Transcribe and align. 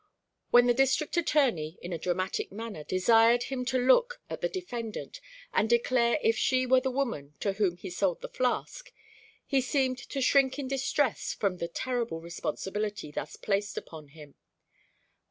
When 0.49 0.65
the 0.65 0.73
District 0.73 1.15
Attorney, 1.15 1.77
in 1.79 1.93
a 1.93 1.99
dramatic 1.99 2.51
manner, 2.51 2.83
desired 2.83 3.43
him 3.43 3.63
to 3.65 3.77
look 3.77 4.19
at 4.31 4.41
the 4.41 4.49
defendant, 4.49 5.21
and 5.53 5.69
declare 5.69 6.17
if 6.23 6.35
she 6.35 6.65
were 6.65 6.79
the 6.79 6.89
woman 6.89 7.35
to 7.41 7.53
whom 7.53 7.77
he 7.77 7.91
sold 7.91 8.21
the 8.21 8.27
flask, 8.27 8.91
he 9.45 9.61
seemed 9.61 9.99
to 9.99 10.19
shrink 10.19 10.57
in 10.57 10.67
distress 10.67 11.33
from 11.35 11.57
the 11.57 11.67
terrible 11.67 12.19
responsibility 12.19 13.11
thus 13.11 13.35
placed 13.35 13.77
upon 13.77 14.07
him. 14.07 14.33